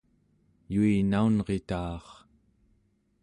[0.73, 2.03] yuinaunrita'ar